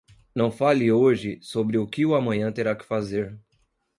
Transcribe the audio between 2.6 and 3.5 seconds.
que fazer.